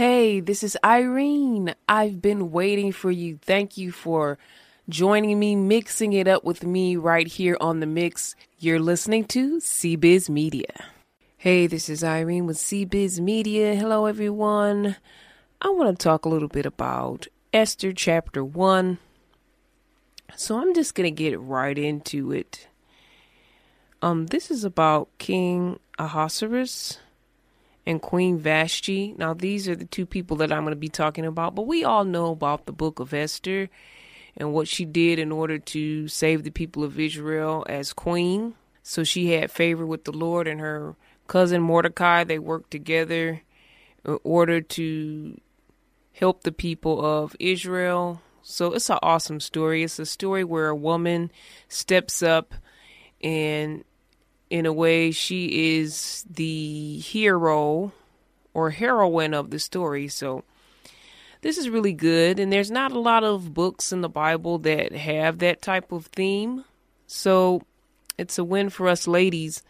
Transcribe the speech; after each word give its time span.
Hey, 0.00 0.40
this 0.40 0.62
is 0.62 0.78
Irene. 0.82 1.74
I've 1.86 2.22
been 2.22 2.50
waiting 2.50 2.90
for 2.90 3.10
you. 3.10 3.38
Thank 3.42 3.76
you 3.76 3.92
for 3.92 4.38
joining 4.88 5.38
me, 5.38 5.54
mixing 5.56 6.14
it 6.14 6.26
up 6.26 6.42
with 6.42 6.64
me 6.64 6.96
right 6.96 7.26
here 7.26 7.56
on 7.60 7.80
the 7.80 7.86
mix. 7.86 8.34
You're 8.58 8.80
listening 8.80 9.26
to 9.26 9.58
CBiz 9.58 10.30
Media. 10.30 10.86
Hey, 11.36 11.66
this 11.66 11.90
is 11.90 12.02
Irene 12.02 12.46
with 12.46 12.56
CBiz 12.56 13.20
Media. 13.20 13.74
Hello, 13.74 14.06
everyone. 14.06 14.96
I 15.60 15.68
want 15.68 15.98
to 15.98 16.02
talk 16.02 16.24
a 16.24 16.30
little 16.30 16.48
bit 16.48 16.64
about 16.64 17.26
Esther 17.52 17.92
chapter 17.92 18.42
1. 18.42 18.98
So 20.34 20.58
I'm 20.58 20.72
just 20.72 20.94
going 20.94 21.14
to 21.14 21.22
get 21.22 21.38
right 21.38 21.76
into 21.76 22.32
it. 22.32 22.68
Um, 24.02 24.28
this 24.28 24.50
is 24.50 24.64
about 24.64 25.08
King 25.18 25.78
Ahasuerus 25.98 26.98
and 27.84 28.00
Queen 28.00 28.38
Vashti. 28.38 29.14
Now, 29.18 29.34
these 29.34 29.68
are 29.68 29.76
the 29.76 29.84
two 29.84 30.06
people 30.06 30.38
that 30.38 30.50
I'm 30.50 30.62
going 30.62 30.72
to 30.72 30.76
be 30.76 30.88
talking 30.88 31.26
about, 31.26 31.54
but 31.54 31.66
we 31.66 31.84
all 31.84 32.04
know 32.04 32.30
about 32.32 32.64
the 32.64 32.72
book 32.72 32.98
of 32.98 33.12
Esther 33.12 33.68
and 34.36 34.54
what 34.54 34.68
she 34.68 34.86
did 34.86 35.18
in 35.18 35.30
order 35.30 35.58
to 35.58 36.08
save 36.08 36.44
the 36.44 36.50
people 36.50 36.82
of 36.82 36.98
Israel 36.98 37.66
as 37.68 37.92
queen. 37.92 38.54
So 38.82 39.04
she 39.04 39.32
had 39.32 39.50
favor 39.50 39.84
with 39.84 40.04
the 40.04 40.12
Lord 40.12 40.48
and 40.48 40.60
her 40.60 40.96
cousin 41.26 41.60
Mordecai. 41.60 42.24
They 42.24 42.38
worked 42.38 42.70
together 42.70 43.42
in 44.06 44.18
order 44.24 44.62
to 44.62 45.38
help 46.12 46.42
the 46.42 46.52
people 46.52 47.04
of 47.04 47.36
Israel. 47.38 48.22
So 48.42 48.72
it's 48.72 48.88
an 48.88 48.98
awesome 49.02 49.40
story. 49.40 49.82
It's 49.82 49.98
a 49.98 50.06
story 50.06 50.42
where 50.42 50.68
a 50.68 50.76
woman 50.76 51.30
steps 51.68 52.22
up 52.22 52.54
and 53.22 53.84
in 54.50 54.66
a 54.66 54.72
way 54.72 55.12
she 55.12 55.78
is 55.78 56.24
the 56.28 56.98
hero 56.98 57.92
or 58.52 58.70
heroine 58.70 59.32
of 59.32 59.50
the 59.50 59.58
story. 59.58 60.08
So 60.08 60.44
this 61.40 61.56
is 61.56 61.70
really 61.70 61.92
good 61.92 62.38
and 62.38 62.52
there's 62.52 62.70
not 62.70 62.92
a 62.92 62.98
lot 62.98 63.24
of 63.24 63.54
books 63.54 63.92
in 63.92 64.00
the 64.00 64.08
Bible 64.08 64.58
that 64.58 64.92
have 64.92 65.38
that 65.38 65.62
type 65.62 65.92
of 65.92 66.06
theme. 66.06 66.64
So 67.06 67.62
it's 68.18 68.38
a 68.38 68.44
win 68.44 68.68
for 68.68 68.88
us 68.88 69.06
ladies. 69.06 69.62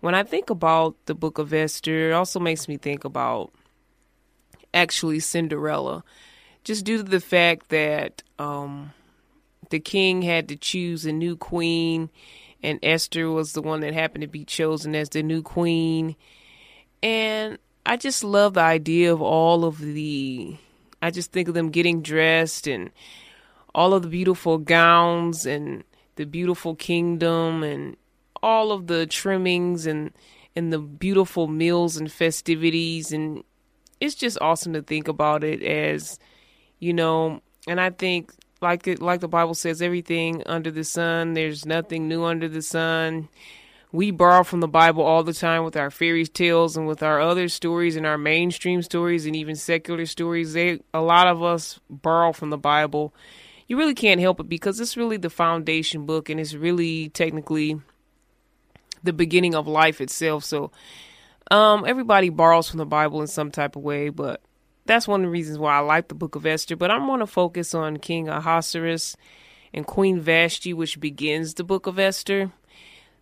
When 0.00 0.14
I 0.14 0.24
think 0.24 0.50
about 0.50 0.96
the 1.06 1.14
book 1.14 1.38
of 1.38 1.54
Esther, 1.54 2.10
it 2.10 2.12
also 2.12 2.38
makes 2.38 2.68
me 2.68 2.76
think 2.76 3.04
about 3.04 3.52
actually 4.74 5.20
Cinderella, 5.20 6.04
just 6.64 6.84
due 6.84 6.98
to 6.98 7.02
the 7.02 7.20
fact 7.20 7.70
that 7.70 8.22
um, 8.38 8.92
the 9.70 9.80
king 9.80 10.22
had 10.22 10.48
to 10.48 10.56
choose 10.56 11.06
a 11.06 11.12
new 11.12 11.36
queen, 11.36 12.10
and 12.62 12.78
Esther 12.82 13.30
was 13.30 13.52
the 13.52 13.62
one 13.62 13.80
that 13.80 13.94
happened 13.94 14.22
to 14.22 14.28
be 14.28 14.44
chosen 14.44 14.94
as 14.94 15.08
the 15.08 15.22
new 15.22 15.42
queen. 15.42 16.16
And 17.02 17.58
I 17.84 17.96
just 17.96 18.24
love 18.24 18.54
the 18.54 18.60
idea 18.60 19.12
of 19.12 19.22
all 19.22 19.64
of 19.64 19.78
the, 19.78 20.56
I 21.00 21.10
just 21.10 21.32
think 21.32 21.48
of 21.48 21.54
them 21.54 21.70
getting 21.70 22.02
dressed 22.02 22.66
and 22.66 22.90
all 23.74 23.92
of 23.92 24.02
the 24.02 24.08
beautiful 24.08 24.58
gowns 24.58 25.46
and 25.46 25.84
the 26.16 26.24
beautiful 26.24 26.74
kingdom 26.74 27.62
and 27.62 27.96
all 28.42 28.72
of 28.72 28.86
the 28.86 29.06
trimmings 29.06 29.86
and 29.86 30.12
and 30.54 30.72
the 30.72 30.78
beautiful 30.78 31.46
meals 31.46 31.98
and 31.98 32.10
festivities 32.10 33.12
and 33.12 33.44
it's 34.00 34.14
just 34.14 34.38
awesome 34.40 34.72
to 34.72 34.82
think 34.82 35.06
about 35.06 35.44
it 35.44 35.62
as 35.62 36.18
you 36.78 36.92
know 36.92 37.40
and 37.68 37.80
i 37.80 37.90
think 37.90 38.32
like 38.66 38.86
it 38.88 39.00
like 39.00 39.20
the 39.20 39.28
bible 39.28 39.54
says 39.54 39.80
everything 39.80 40.42
under 40.46 40.70
the 40.70 40.82
sun 40.82 41.34
there's 41.34 41.64
nothing 41.64 42.08
new 42.08 42.24
under 42.24 42.48
the 42.48 42.62
sun. 42.62 43.28
We 43.92 44.10
borrow 44.10 44.42
from 44.42 44.60
the 44.60 44.68
bible 44.68 45.02
all 45.04 45.22
the 45.22 45.32
time 45.32 45.64
with 45.64 45.76
our 45.76 45.90
fairy 45.90 46.26
tales 46.26 46.76
and 46.76 46.86
with 46.86 47.02
our 47.02 47.20
other 47.20 47.48
stories 47.48 47.96
and 47.96 48.04
our 48.04 48.18
mainstream 48.18 48.82
stories 48.82 49.24
and 49.24 49.36
even 49.36 49.54
secular 49.54 50.04
stories. 50.04 50.52
They 50.52 50.80
a 50.92 51.00
lot 51.00 51.28
of 51.28 51.42
us 51.42 51.78
borrow 51.88 52.32
from 52.32 52.50
the 52.50 52.58
bible. 52.58 53.14
You 53.68 53.78
really 53.78 53.94
can't 53.94 54.20
help 54.20 54.40
it 54.40 54.48
because 54.48 54.80
it's 54.80 54.96
really 54.96 55.16
the 55.16 55.30
foundation 55.30 56.04
book 56.04 56.28
and 56.28 56.40
it's 56.40 56.54
really 56.54 57.08
technically 57.08 57.80
the 59.04 59.12
beginning 59.12 59.54
of 59.54 59.66
life 59.66 60.00
itself. 60.00 60.44
So 60.44 60.72
um, 61.50 61.84
everybody 61.86 62.28
borrows 62.28 62.68
from 62.68 62.78
the 62.78 62.86
Bible 62.86 63.20
in 63.20 63.28
some 63.28 63.50
type 63.50 63.76
of 63.76 63.82
way, 63.82 64.08
but 64.08 64.40
that's 64.86 65.08
one 65.08 65.20
of 65.20 65.26
the 65.26 65.30
reasons 65.30 65.58
why 65.58 65.76
I 65.76 65.80
like 65.80 66.08
the 66.08 66.14
book 66.14 66.34
of 66.34 66.46
Esther. 66.46 66.76
But 66.76 66.90
I'm 66.90 67.06
going 67.06 67.20
to 67.20 67.26
focus 67.26 67.74
on 67.74 67.98
King 67.98 68.28
Ahasuerus 68.28 69.16
and 69.72 69.86
Queen 69.86 70.20
Vashti, 70.20 70.72
which 70.72 71.00
begins 71.00 71.54
the 71.54 71.64
book 71.64 71.86
of 71.86 71.98
Esther. 71.98 72.52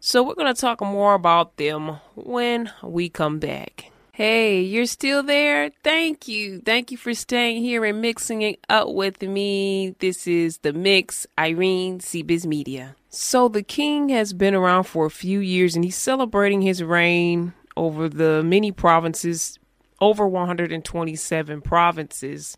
So 0.00 0.22
we're 0.22 0.34
going 0.34 0.54
to 0.54 0.60
talk 0.60 0.80
more 0.80 1.14
about 1.14 1.56
them 1.56 1.98
when 2.14 2.70
we 2.82 3.08
come 3.08 3.38
back. 3.38 3.90
Hey, 4.12 4.60
you're 4.60 4.86
still 4.86 5.24
there? 5.24 5.72
Thank 5.82 6.28
you. 6.28 6.60
Thank 6.60 6.92
you 6.92 6.96
for 6.96 7.14
staying 7.14 7.62
here 7.62 7.84
and 7.84 8.00
mixing 8.00 8.42
it 8.42 8.64
up 8.68 8.90
with 8.90 9.20
me. 9.22 9.96
This 9.98 10.28
is 10.28 10.58
The 10.58 10.72
Mix, 10.72 11.26
Irene, 11.36 11.98
CBiz 11.98 12.46
Media. 12.46 12.94
So 13.08 13.48
the 13.48 13.64
king 13.64 14.10
has 14.10 14.32
been 14.32 14.54
around 14.54 14.84
for 14.84 15.04
a 15.04 15.10
few 15.10 15.40
years 15.40 15.74
and 15.74 15.84
he's 15.84 15.96
celebrating 15.96 16.62
his 16.62 16.80
reign 16.80 17.54
over 17.76 18.08
the 18.08 18.44
many 18.44 18.70
provinces, 18.70 19.58
over 20.00 20.26
127 20.26 21.60
provinces. 21.60 22.56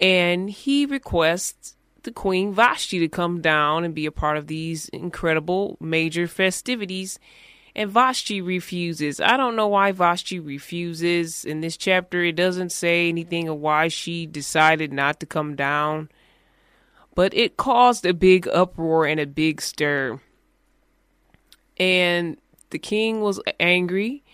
And 0.00 0.50
he 0.50 0.86
requests 0.86 1.76
the 2.02 2.12
Queen 2.12 2.52
Vashti 2.54 2.98
to 3.00 3.08
come 3.08 3.40
down 3.40 3.84
and 3.84 3.94
be 3.94 4.06
a 4.06 4.12
part 4.12 4.36
of 4.36 4.46
these 4.46 4.88
incredible 4.88 5.76
major 5.80 6.26
festivities. 6.26 7.18
And 7.74 7.90
Vashti 7.90 8.40
refuses. 8.40 9.20
I 9.20 9.36
don't 9.36 9.56
know 9.56 9.68
why 9.68 9.92
Vashti 9.92 10.40
refuses. 10.40 11.44
In 11.44 11.60
this 11.60 11.76
chapter, 11.76 12.22
it 12.24 12.36
doesn't 12.36 12.72
say 12.72 13.08
anything 13.08 13.48
of 13.48 13.58
why 13.58 13.88
she 13.88 14.26
decided 14.26 14.92
not 14.92 15.20
to 15.20 15.26
come 15.26 15.54
down. 15.54 16.08
But 17.14 17.34
it 17.34 17.56
caused 17.56 18.06
a 18.06 18.14
big 18.14 18.48
uproar 18.48 19.06
and 19.06 19.20
a 19.20 19.26
big 19.26 19.60
stir. 19.60 20.20
And 21.76 22.38
the 22.70 22.78
king 22.78 23.20
was 23.20 23.40
angry 23.58 24.24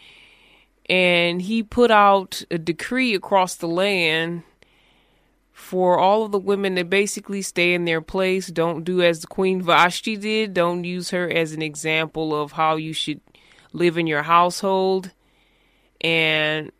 and 0.88 1.42
he 1.42 1.62
put 1.62 1.90
out 1.90 2.42
a 2.50 2.58
decree 2.58 3.14
across 3.14 3.56
the 3.56 3.68
land 3.68 4.42
for 5.52 5.98
all 5.98 6.22
of 6.24 6.32
the 6.32 6.38
women 6.38 6.76
to 6.76 6.84
basically 6.84 7.42
stay 7.42 7.74
in 7.74 7.84
their 7.84 8.00
place. 8.00 8.46
Don't 8.48 8.84
do 8.84 9.02
as 9.02 9.20
the 9.20 9.26
Queen 9.26 9.62
Vashti 9.62 10.16
did. 10.16 10.54
Don't 10.54 10.84
use 10.84 11.10
her 11.10 11.28
as 11.28 11.52
an 11.52 11.62
example 11.62 12.34
of 12.34 12.52
how 12.52 12.76
you 12.76 12.92
should 12.92 13.20
live 13.72 13.98
in 13.98 14.06
your 14.06 14.22
household. 14.22 15.10
And 16.00 16.70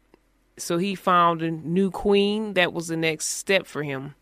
so 0.56 0.78
he 0.78 0.94
found 0.94 1.42
a 1.42 1.50
new 1.50 1.90
queen. 1.90 2.54
That 2.54 2.72
was 2.72 2.88
the 2.88 2.96
next 2.96 3.26
step 3.26 3.66
for 3.66 3.82
him. 3.82 4.14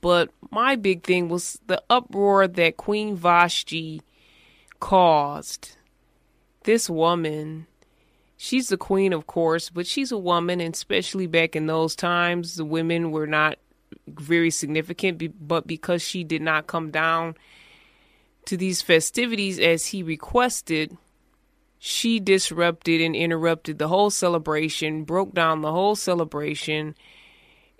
But 0.00 0.30
my 0.50 0.76
big 0.76 1.04
thing 1.04 1.28
was 1.28 1.60
the 1.66 1.82
uproar 1.88 2.48
that 2.48 2.76
Queen 2.76 3.16
Vashti 3.16 4.02
caused 4.80 5.76
this 6.64 6.90
woman, 6.90 7.66
she's 8.42 8.68
the 8.68 8.76
queen, 8.76 9.12
of 9.12 9.28
course, 9.28 9.70
but 9.70 9.86
she's 9.86 10.10
a 10.10 10.18
woman, 10.18 10.60
and 10.60 10.74
especially 10.74 11.28
back 11.28 11.54
in 11.54 11.66
those 11.66 11.94
times, 11.94 12.56
the 12.56 12.64
women 12.64 13.12
were 13.12 13.26
not 13.26 13.56
very 14.08 14.50
significant, 14.50 15.46
but 15.46 15.64
because 15.64 16.02
she 16.02 16.24
did 16.24 16.42
not 16.42 16.66
come 16.66 16.90
down 16.90 17.36
to 18.46 18.56
these 18.56 18.82
festivities 18.82 19.60
as 19.60 19.86
he 19.86 20.02
requested, 20.02 20.96
she 21.78 22.18
disrupted 22.18 23.00
and 23.00 23.14
interrupted 23.14 23.78
the 23.78 23.86
whole 23.86 24.10
celebration, 24.10 25.04
broke 25.04 25.32
down 25.32 25.62
the 25.62 25.70
whole 25.70 25.94
celebration, 25.94 26.96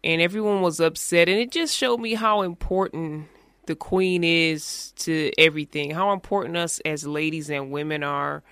and 0.04 0.22
everyone 0.22 0.62
was 0.62 0.78
upset. 0.78 1.28
And 1.28 1.40
it 1.40 1.50
just 1.50 1.76
showed 1.76 1.98
me 1.98 2.14
how 2.14 2.42
important 2.42 3.26
the 3.66 3.74
queen 3.74 4.22
is 4.22 4.92
to 4.98 5.32
everything, 5.36 5.90
how 5.90 6.12
important 6.12 6.56
us 6.56 6.78
as 6.84 7.04
ladies 7.04 7.50
and 7.50 7.72
women 7.72 8.04
are 8.04 8.44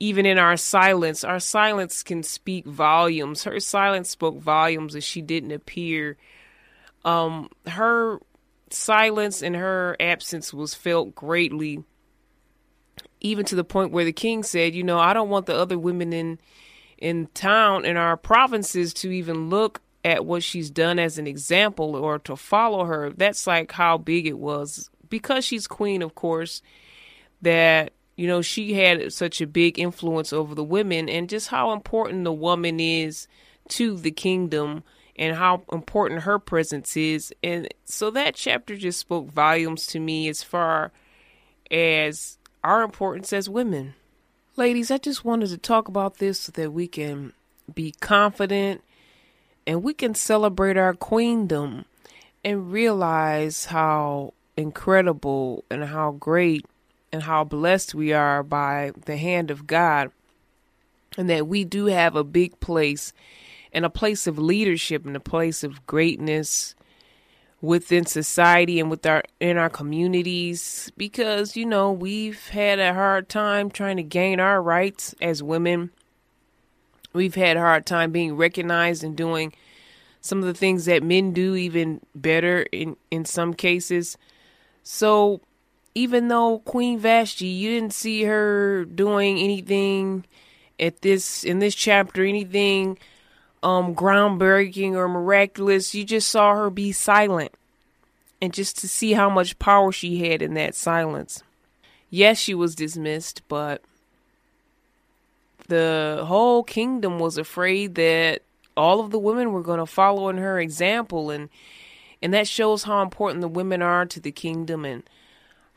even 0.00 0.26
in 0.26 0.38
our 0.38 0.56
silence, 0.56 1.24
our 1.24 1.40
silence 1.40 2.02
can 2.02 2.22
speak 2.22 2.64
volumes. 2.66 3.44
Her 3.44 3.58
silence 3.60 4.08
spoke 4.08 4.38
volumes 4.38 4.94
as 4.94 5.04
she 5.04 5.20
didn't 5.20 5.52
appear. 5.52 6.16
Um, 7.04 7.50
her 7.66 8.20
silence 8.70 9.42
and 9.42 9.56
her 9.56 9.96
absence 9.98 10.54
was 10.54 10.74
felt 10.74 11.14
greatly, 11.14 11.82
even 13.20 13.44
to 13.46 13.56
the 13.56 13.64
point 13.64 13.92
where 13.92 14.04
the 14.04 14.12
king 14.12 14.42
said, 14.42 14.74
"You 14.74 14.84
know, 14.84 14.98
I 14.98 15.12
don't 15.12 15.30
want 15.30 15.46
the 15.46 15.56
other 15.56 15.78
women 15.78 16.12
in 16.12 16.38
in 16.98 17.28
town 17.34 17.84
in 17.84 17.96
our 17.96 18.16
provinces 18.16 18.92
to 18.92 19.10
even 19.10 19.50
look 19.50 19.80
at 20.04 20.24
what 20.24 20.42
she's 20.42 20.70
done 20.70 20.98
as 20.98 21.18
an 21.18 21.26
example 21.26 21.96
or 21.96 22.18
to 22.20 22.36
follow 22.36 22.84
her." 22.84 23.10
That's 23.10 23.46
like 23.46 23.72
how 23.72 23.98
big 23.98 24.26
it 24.26 24.38
was 24.38 24.90
because 25.08 25.44
she's 25.44 25.66
queen, 25.66 26.02
of 26.02 26.14
course. 26.14 26.62
That 27.40 27.92
you 28.18 28.26
know, 28.26 28.42
she 28.42 28.74
had 28.74 29.12
such 29.12 29.40
a 29.40 29.46
big 29.46 29.78
influence 29.78 30.32
over 30.32 30.52
the 30.52 30.64
women 30.64 31.08
and 31.08 31.28
just 31.28 31.46
how 31.46 31.70
important 31.72 32.24
the 32.24 32.32
woman 32.32 32.80
is 32.80 33.28
to 33.68 33.96
the 33.96 34.10
kingdom 34.10 34.82
and 35.14 35.36
how 35.36 35.62
important 35.70 36.22
her 36.22 36.40
presence 36.40 36.96
is. 36.96 37.32
And 37.44 37.68
so 37.84 38.10
that 38.10 38.34
chapter 38.34 38.76
just 38.76 38.98
spoke 38.98 39.30
volumes 39.30 39.86
to 39.88 40.00
me 40.00 40.28
as 40.28 40.42
far 40.42 40.90
as 41.70 42.38
our 42.64 42.82
importance 42.82 43.32
as 43.32 43.48
women. 43.48 43.94
Ladies, 44.56 44.90
I 44.90 44.98
just 44.98 45.24
wanted 45.24 45.50
to 45.50 45.58
talk 45.58 45.86
about 45.86 46.18
this 46.18 46.40
so 46.40 46.52
that 46.56 46.72
we 46.72 46.88
can 46.88 47.34
be 47.72 47.92
confident 48.00 48.82
and 49.64 49.84
we 49.84 49.94
can 49.94 50.16
celebrate 50.16 50.76
our 50.76 50.92
queendom 50.92 51.84
and 52.44 52.72
realize 52.72 53.66
how 53.66 54.34
incredible 54.56 55.62
and 55.70 55.84
how 55.84 56.10
great 56.10 56.66
and 57.12 57.22
how 57.22 57.44
blessed 57.44 57.94
we 57.94 58.12
are 58.12 58.42
by 58.42 58.92
the 59.06 59.16
hand 59.16 59.50
of 59.50 59.66
God 59.66 60.10
and 61.16 61.28
that 61.28 61.46
we 61.46 61.64
do 61.64 61.86
have 61.86 62.14
a 62.14 62.24
big 62.24 62.58
place 62.60 63.12
and 63.72 63.84
a 63.84 63.90
place 63.90 64.26
of 64.26 64.38
leadership 64.38 65.04
and 65.04 65.16
a 65.16 65.20
place 65.20 65.62
of 65.64 65.86
greatness 65.86 66.74
within 67.60 68.06
society 68.06 68.78
and 68.78 68.88
with 68.88 69.04
our 69.04 69.22
in 69.40 69.56
our 69.56 69.68
communities. 69.68 70.92
Because 70.96 71.56
you 71.56 71.66
know 71.66 71.92
we've 71.92 72.48
had 72.48 72.78
a 72.78 72.94
hard 72.94 73.28
time 73.28 73.70
trying 73.70 73.96
to 73.96 74.02
gain 74.02 74.40
our 74.40 74.62
rights 74.62 75.14
as 75.20 75.42
women. 75.42 75.90
We've 77.12 77.34
had 77.34 77.56
a 77.56 77.60
hard 77.60 77.86
time 77.86 78.12
being 78.12 78.36
recognized 78.36 79.02
and 79.02 79.16
doing 79.16 79.52
some 80.20 80.38
of 80.38 80.44
the 80.44 80.54
things 80.54 80.84
that 80.84 81.02
men 81.02 81.32
do 81.32 81.56
even 81.56 82.00
better 82.14 82.62
in 82.72 82.96
in 83.10 83.24
some 83.24 83.54
cases. 83.54 84.16
So 84.82 85.40
even 85.94 86.28
though 86.28 86.58
queen 86.60 86.98
vashti 86.98 87.46
you 87.46 87.70
didn't 87.70 87.92
see 87.92 88.24
her 88.24 88.84
doing 88.84 89.38
anything 89.38 90.24
at 90.78 91.02
this 91.02 91.44
in 91.44 91.58
this 91.58 91.74
chapter 91.74 92.24
anything 92.24 92.96
um 93.62 93.94
groundbreaking 93.94 94.92
or 94.92 95.08
miraculous. 95.08 95.94
You 95.94 96.04
just 96.04 96.28
saw 96.28 96.54
her 96.54 96.70
be 96.70 96.92
silent. 96.92 97.52
And 98.40 98.54
just 98.54 98.78
to 98.78 98.88
see 98.88 99.14
how 99.14 99.28
much 99.28 99.58
power 99.58 99.90
she 99.90 100.28
had 100.28 100.42
in 100.42 100.54
that 100.54 100.76
silence. 100.76 101.42
Yes, 102.08 102.38
she 102.38 102.54
was 102.54 102.76
dismissed, 102.76 103.42
but 103.48 103.82
the 105.66 106.24
whole 106.26 106.62
kingdom 106.62 107.18
was 107.18 107.36
afraid 107.36 107.96
that 107.96 108.42
all 108.76 109.00
of 109.00 109.10
the 109.10 109.18
women 109.18 109.52
were 109.52 109.62
going 109.62 109.80
to 109.80 109.86
follow 109.86 110.28
in 110.28 110.38
her 110.38 110.60
example 110.60 111.30
and 111.30 111.48
and 112.22 112.32
that 112.32 112.48
shows 112.48 112.84
how 112.84 113.02
important 113.02 113.40
the 113.40 113.48
women 113.48 113.82
are 113.82 114.06
to 114.06 114.18
the 114.18 114.32
kingdom 114.32 114.84
and 114.84 115.02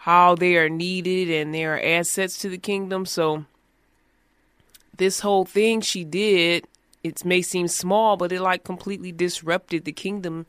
how 0.02 0.36
they 0.36 0.56
are 0.58 0.70
needed 0.70 1.30
and 1.30 1.54
they 1.54 1.66
are 1.66 1.80
assets 1.80 2.38
to 2.38 2.50
the 2.50 2.58
kingdom 2.58 3.06
so 3.06 3.46
this 4.98 5.22
whole 5.22 5.46
thing 5.46 5.82
she 5.82 6.04
did 6.04 6.66
it 7.04 7.26
may 7.26 7.42
seem 7.42 7.68
small, 7.68 8.18
but 8.18 8.32
it 8.32 8.42
like 8.42 8.64
completely 8.64 9.12
disrupted 9.12 9.86
the 9.86 9.92
kingdom 9.92 10.46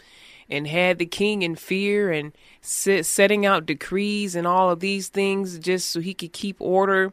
and 0.51 0.67
had 0.67 0.99
the 0.99 1.07
king 1.07 1.43
in 1.43 1.55
fear 1.57 2.13
and 2.13 2.33
set, 2.61 3.07
setting 3.07 3.47
out 3.47 3.65
decrees 3.65 4.35
and 4.35 4.47
all 4.47 4.71
of 4.71 4.81
these 4.81 5.09
things 5.09 5.59
just 5.59 5.91
so 5.91 6.01
he 6.01 6.13
could 6.13 6.33
keep 6.33 6.57
order. 6.59 7.13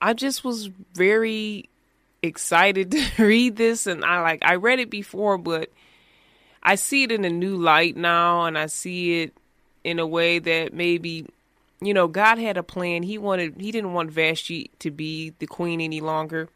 I 0.00 0.12
just 0.12 0.44
was 0.44 0.66
very 0.92 1.68
excited 2.22 2.90
to 3.16 3.24
read 3.24 3.56
this 3.56 3.86
and 3.86 4.04
I 4.04 4.20
like 4.20 4.44
I 4.44 4.56
read 4.56 4.80
it 4.80 4.90
before 4.90 5.38
but 5.38 5.70
I 6.62 6.74
see 6.74 7.04
it 7.04 7.12
in 7.12 7.24
a 7.24 7.30
new 7.30 7.56
light 7.56 7.96
now 7.96 8.44
and 8.44 8.58
I 8.58 8.66
see 8.66 9.22
it 9.22 9.34
in 9.84 9.98
a 9.98 10.06
way 10.06 10.38
that 10.40 10.74
maybe 10.74 11.26
you 11.80 11.94
know 11.94 12.08
God 12.08 12.38
had 12.38 12.56
a 12.56 12.62
plan. 12.62 13.02
He 13.02 13.18
wanted 13.18 13.60
he 13.60 13.70
didn't 13.70 13.92
want 13.92 14.10
Vashti 14.10 14.70
to 14.78 14.90
be 14.90 15.34
the 15.38 15.46
queen 15.46 15.80
any 15.80 16.00
longer 16.00 16.48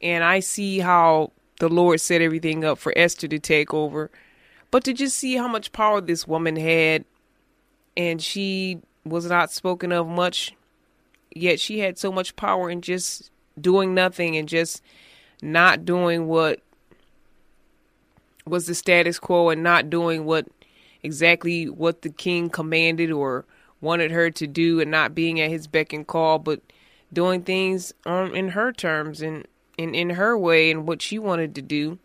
and 0.00 0.22
I 0.24 0.40
see 0.40 0.78
how 0.78 1.32
the 1.58 1.68
Lord 1.68 2.00
set 2.00 2.22
everything 2.22 2.64
up 2.64 2.78
for 2.78 2.92
Esther 2.96 3.28
to 3.28 3.38
take 3.38 3.74
over. 3.74 4.10
But 4.70 4.84
to 4.84 4.92
just 4.92 5.16
see 5.16 5.36
how 5.36 5.48
much 5.48 5.72
power 5.72 6.00
this 6.00 6.28
woman 6.28 6.56
had, 6.56 7.04
and 7.96 8.22
she 8.22 8.80
was 9.04 9.26
not 9.26 9.50
spoken 9.50 9.92
of 9.92 10.06
much, 10.06 10.54
yet 11.34 11.58
she 11.58 11.80
had 11.80 11.98
so 11.98 12.12
much 12.12 12.36
power 12.36 12.70
in 12.70 12.80
just 12.80 13.30
doing 13.60 13.94
nothing 13.94 14.36
and 14.36 14.48
just 14.48 14.82
not 15.42 15.84
doing 15.84 16.26
what 16.26 16.60
was 18.46 18.66
the 18.66 18.74
status 18.74 19.18
quo 19.18 19.50
and 19.50 19.62
not 19.62 19.90
doing 19.90 20.24
what 20.24 20.46
exactly 21.02 21.68
what 21.68 22.02
the 22.02 22.08
king 22.08 22.48
commanded 22.48 23.10
or 23.10 23.44
wanted 23.80 24.10
her 24.10 24.30
to 24.30 24.46
do 24.46 24.80
and 24.80 24.90
not 24.90 25.14
being 25.14 25.40
at 25.40 25.50
his 25.50 25.66
beck 25.66 25.92
and 25.92 26.06
call, 26.06 26.38
but 26.38 26.60
doing 27.12 27.42
things 27.42 27.92
um, 28.04 28.34
in 28.34 28.48
her 28.50 28.72
terms 28.72 29.22
and 29.22 29.46
in, 29.76 29.94
in 29.94 30.10
her 30.10 30.36
way 30.36 30.70
and 30.70 30.86
what 30.86 31.00
she 31.00 31.18
wanted 31.18 31.54
to 31.54 31.62
do. 31.62 31.98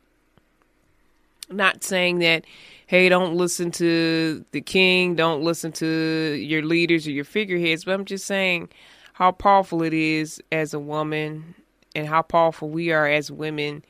Not 1.50 1.84
saying 1.84 2.20
that, 2.20 2.46
hey, 2.88 3.10
don't 3.10 3.36
listen 3.36 3.72
to 3.72 4.46
the 4.52 4.62
king, 4.62 5.16
don't 5.16 5.44
listen 5.44 5.72
to 5.74 5.86
your 5.86 6.64
leaders 6.64 7.06
or 7.08 7.12
your 7.12 7.26
figureheads, 7.26 7.84
but 7.84 7.94
I'm 7.94 8.06
just 8.06 8.26
saying 8.26 8.70
how 9.14 9.32
powerful 9.32 9.84
it 9.84 9.94
is 9.94 10.42
as 10.52 10.74
a 10.74 10.80
woman 10.80 11.56
and 11.96 12.08
how 12.08 12.22
powerful 12.22 12.70
we 12.70 12.92
are 12.92 13.08
as 13.08 13.32
women 13.32 13.84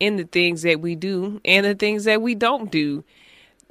in 0.00 0.16
the 0.16 0.24
things 0.24 0.62
that 0.62 0.80
we 0.80 0.94
do 0.94 1.40
and 1.44 1.66
the 1.66 1.74
things 1.74 2.04
that 2.04 2.22
we 2.22 2.34
don't 2.34 2.70
do, 2.70 3.04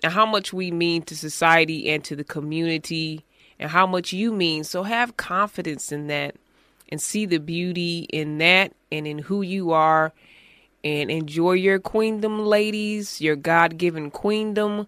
and 0.04 0.14
how 0.14 0.26
much 0.26 0.52
we 0.54 0.72
mean 0.72 1.02
to 1.04 1.16
society 1.16 1.90
and 1.90 2.04
to 2.04 2.16
the 2.16 2.24
community, 2.24 3.24
and 3.60 3.72
how 3.72 3.88
much 3.88 4.14
you 4.14 4.32
mean. 4.32 4.64
So 4.64 4.84
have 4.84 5.18
confidence 5.18 5.92
in 5.92 6.08
that 6.08 6.36
and 6.90 7.02
see 7.02 7.26
the 7.26 7.40
beauty 7.40 8.08
in 8.12 8.38
that 8.40 8.74
and 8.92 9.08
in 9.08 9.20
who 9.20 9.42
you 9.42 9.72
are 9.72 10.14
and 10.84 11.10
enjoy 11.10 11.54
your 11.54 11.80
queendom, 11.80 12.46
ladies, 12.46 13.22
your 13.22 13.36
God 13.36 13.78
given 13.78 14.12
queendom. 14.12 14.88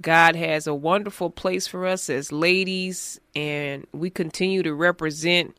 God 0.00 0.36
has 0.36 0.66
a 0.66 0.74
wonderful 0.74 1.30
place 1.30 1.66
for 1.66 1.86
us 1.86 2.10
as 2.10 2.32
ladies, 2.32 3.20
and 3.34 3.86
we 3.92 4.10
continue 4.10 4.62
to 4.62 4.74
represent 4.74 5.56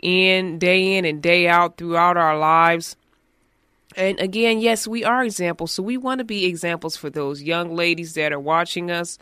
in 0.00 0.58
day 0.58 0.96
in 0.96 1.04
and 1.04 1.22
day 1.22 1.48
out 1.48 1.76
throughout 1.76 2.16
our 2.16 2.38
lives. 2.38 2.96
And 3.96 4.18
again, 4.20 4.60
yes, 4.60 4.88
we 4.88 5.04
are 5.04 5.22
examples. 5.24 5.72
So 5.72 5.82
we 5.82 5.96
want 5.96 6.18
to 6.18 6.24
be 6.24 6.46
examples 6.46 6.96
for 6.96 7.10
those 7.10 7.42
young 7.42 7.74
ladies 7.74 8.14
that 8.14 8.32
are 8.32 8.40
watching 8.40 8.90
us 8.90 9.18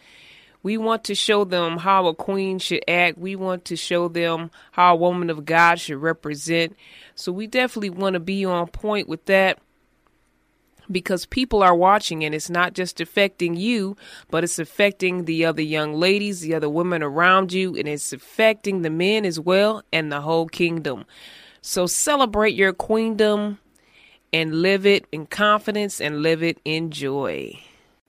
we 0.62 0.76
want 0.76 1.04
to 1.04 1.14
show 1.14 1.44
them 1.44 1.78
how 1.78 2.06
a 2.06 2.14
queen 2.14 2.58
should 2.58 2.84
act. 2.86 3.16
We 3.18 3.36
want 3.36 3.64
to 3.66 3.76
show 3.76 4.08
them 4.08 4.50
how 4.72 4.94
a 4.94 4.96
woman 4.96 5.30
of 5.30 5.44
God 5.44 5.80
should 5.80 5.96
represent. 5.98 6.76
So 7.14 7.32
we 7.32 7.46
definitely 7.46 7.90
want 7.90 8.14
to 8.14 8.20
be 8.20 8.44
on 8.44 8.66
point 8.68 9.08
with 9.08 9.24
that 9.26 9.58
because 10.90 11.24
people 11.24 11.62
are 11.62 11.74
watching 11.74 12.24
and 12.24 12.34
it's 12.34 12.50
not 12.50 12.74
just 12.74 13.00
affecting 13.00 13.56
you, 13.56 13.96
but 14.30 14.44
it's 14.44 14.58
affecting 14.58 15.24
the 15.24 15.44
other 15.44 15.62
young 15.62 15.94
ladies, 15.94 16.40
the 16.40 16.54
other 16.54 16.68
women 16.68 17.02
around 17.02 17.52
you, 17.52 17.76
and 17.76 17.88
it's 17.88 18.12
affecting 18.12 18.82
the 18.82 18.90
men 18.90 19.24
as 19.24 19.38
well 19.38 19.82
and 19.92 20.10
the 20.10 20.20
whole 20.20 20.46
kingdom. 20.46 21.04
So 21.62 21.86
celebrate 21.86 22.54
your 22.54 22.72
queendom 22.72 23.58
and 24.32 24.62
live 24.62 24.86
it 24.86 25.06
in 25.12 25.26
confidence 25.26 26.00
and 26.00 26.22
live 26.22 26.42
it 26.42 26.58
in 26.64 26.90
joy. 26.90 27.60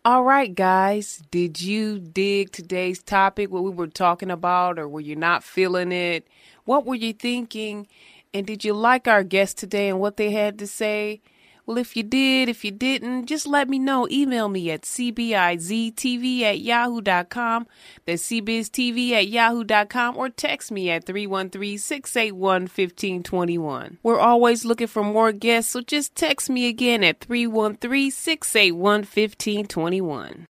All 0.03 0.23
right, 0.23 0.53
guys, 0.53 1.21
did 1.29 1.61
you 1.61 1.99
dig 1.99 2.51
today's 2.51 3.03
topic, 3.03 3.51
what 3.51 3.63
we 3.63 3.69
were 3.69 3.87
talking 3.87 4.31
about, 4.31 4.79
or 4.79 4.87
were 4.89 4.99
you 4.99 5.15
not 5.15 5.43
feeling 5.43 5.91
it? 5.91 6.27
What 6.65 6.87
were 6.87 6.95
you 6.95 7.13
thinking? 7.13 7.87
And 8.33 8.47
did 8.47 8.63
you 8.65 8.73
like 8.73 9.07
our 9.07 9.23
guest 9.23 9.59
today 9.59 9.89
and 9.89 9.99
what 9.99 10.17
they 10.17 10.31
had 10.31 10.57
to 10.59 10.65
say? 10.65 11.21
Well, 11.71 11.77
if 11.77 11.95
you 11.95 12.03
did, 12.03 12.49
if 12.49 12.65
you 12.65 12.71
didn't, 12.71 13.27
just 13.27 13.47
let 13.47 13.69
me 13.69 13.79
know. 13.79 14.05
Email 14.11 14.49
me 14.49 14.69
at 14.71 14.81
cbiztv 14.81 16.41
at 16.41 16.59
yahoo.com. 16.59 17.65
That's 18.05 18.23
cbiztv 18.23 19.11
at 19.11 19.27
yahoo.com 19.29 20.17
or 20.17 20.27
text 20.27 20.69
me 20.69 20.89
at 20.89 21.05
313 21.05 21.77
681 21.77 22.63
1521. 22.63 23.99
We're 24.03 24.19
always 24.19 24.65
looking 24.65 24.87
for 24.87 25.01
more 25.01 25.31
guests, 25.31 25.71
so 25.71 25.79
just 25.79 26.13
text 26.13 26.49
me 26.49 26.67
again 26.67 27.05
at 27.05 27.21
313 27.21 28.11
681 28.11 29.03
1521. 29.03 30.47